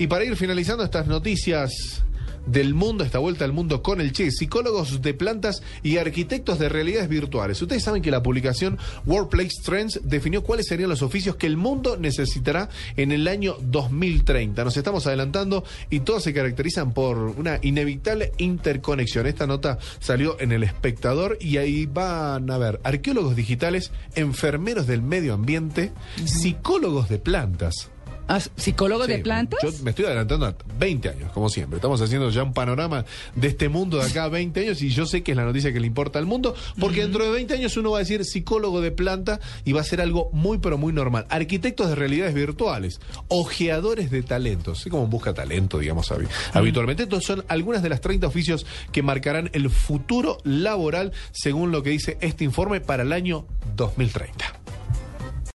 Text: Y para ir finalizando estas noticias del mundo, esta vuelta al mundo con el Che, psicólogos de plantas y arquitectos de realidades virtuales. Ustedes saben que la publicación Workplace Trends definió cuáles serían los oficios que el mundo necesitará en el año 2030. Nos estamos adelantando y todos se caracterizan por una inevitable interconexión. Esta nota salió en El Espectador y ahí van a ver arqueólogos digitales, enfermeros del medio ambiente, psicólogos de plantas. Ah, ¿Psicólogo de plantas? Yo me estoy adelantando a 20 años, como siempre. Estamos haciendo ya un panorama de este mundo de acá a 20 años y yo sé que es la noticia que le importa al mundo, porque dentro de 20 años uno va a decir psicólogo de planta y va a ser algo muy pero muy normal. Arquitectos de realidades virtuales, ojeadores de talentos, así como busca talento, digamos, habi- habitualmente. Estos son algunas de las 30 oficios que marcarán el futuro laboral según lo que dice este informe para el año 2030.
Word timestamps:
Y 0.00 0.06
para 0.06 0.24
ir 0.24 0.34
finalizando 0.34 0.82
estas 0.82 1.06
noticias 1.06 2.02
del 2.46 2.72
mundo, 2.72 3.04
esta 3.04 3.18
vuelta 3.18 3.44
al 3.44 3.52
mundo 3.52 3.82
con 3.82 4.00
el 4.00 4.12
Che, 4.12 4.30
psicólogos 4.30 5.02
de 5.02 5.12
plantas 5.12 5.62
y 5.82 5.98
arquitectos 5.98 6.58
de 6.58 6.70
realidades 6.70 7.06
virtuales. 7.10 7.60
Ustedes 7.60 7.82
saben 7.82 8.00
que 8.00 8.10
la 8.10 8.22
publicación 8.22 8.78
Workplace 9.04 9.60
Trends 9.62 10.00
definió 10.02 10.42
cuáles 10.42 10.68
serían 10.68 10.88
los 10.88 11.02
oficios 11.02 11.36
que 11.36 11.46
el 11.46 11.58
mundo 11.58 11.98
necesitará 11.98 12.70
en 12.96 13.12
el 13.12 13.28
año 13.28 13.56
2030. 13.60 14.64
Nos 14.64 14.78
estamos 14.78 15.06
adelantando 15.06 15.64
y 15.90 16.00
todos 16.00 16.22
se 16.22 16.32
caracterizan 16.32 16.94
por 16.94 17.18
una 17.18 17.58
inevitable 17.60 18.32
interconexión. 18.38 19.26
Esta 19.26 19.46
nota 19.46 19.78
salió 19.98 20.40
en 20.40 20.52
El 20.52 20.62
Espectador 20.62 21.36
y 21.42 21.58
ahí 21.58 21.84
van 21.84 22.50
a 22.50 22.56
ver 22.56 22.80
arqueólogos 22.84 23.36
digitales, 23.36 23.92
enfermeros 24.14 24.86
del 24.86 25.02
medio 25.02 25.34
ambiente, 25.34 25.92
psicólogos 26.24 27.10
de 27.10 27.18
plantas. 27.18 27.90
Ah, 28.32 28.40
¿Psicólogo 28.56 29.06
de 29.08 29.18
plantas? 29.18 29.58
Yo 29.62 29.70
me 29.82 29.90
estoy 29.90 30.04
adelantando 30.04 30.46
a 30.46 30.54
20 30.78 31.08
años, 31.08 31.32
como 31.32 31.48
siempre. 31.48 31.76
Estamos 31.78 32.00
haciendo 32.00 32.30
ya 32.30 32.44
un 32.44 32.52
panorama 32.54 33.04
de 33.34 33.48
este 33.48 33.68
mundo 33.68 33.98
de 33.98 34.04
acá 34.04 34.24
a 34.24 34.28
20 34.28 34.60
años 34.60 34.80
y 34.82 34.90
yo 34.90 35.04
sé 35.04 35.22
que 35.24 35.32
es 35.32 35.36
la 35.36 35.44
noticia 35.44 35.72
que 35.72 35.80
le 35.80 35.86
importa 35.88 36.18
al 36.20 36.26
mundo, 36.26 36.54
porque 36.78 37.00
dentro 37.02 37.24
de 37.24 37.30
20 37.32 37.54
años 37.54 37.76
uno 37.76 37.90
va 37.90 37.96
a 37.98 38.00
decir 38.00 38.24
psicólogo 38.24 38.80
de 38.80 38.92
planta 38.92 39.40
y 39.64 39.72
va 39.72 39.80
a 39.80 39.84
ser 39.84 40.00
algo 40.00 40.30
muy 40.32 40.58
pero 40.58 40.78
muy 40.78 40.92
normal. 40.92 41.26
Arquitectos 41.28 41.88
de 41.88 41.96
realidades 41.96 42.32
virtuales, 42.34 43.00
ojeadores 43.26 44.10
de 44.10 44.22
talentos, 44.22 44.78
así 44.80 44.90
como 44.90 45.06
busca 45.08 45.34
talento, 45.34 45.78
digamos, 45.78 46.10
habi- 46.12 46.28
habitualmente. 46.52 47.02
Estos 47.02 47.24
son 47.24 47.44
algunas 47.48 47.82
de 47.82 47.88
las 47.88 48.00
30 48.00 48.26
oficios 48.28 48.64
que 48.92 49.02
marcarán 49.02 49.50
el 49.54 49.70
futuro 49.70 50.38
laboral 50.44 51.12
según 51.32 51.72
lo 51.72 51.82
que 51.82 51.90
dice 51.90 52.16
este 52.20 52.44
informe 52.44 52.80
para 52.80 53.02
el 53.02 53.12
año 53.12 53.46
2030. 53.76 54.59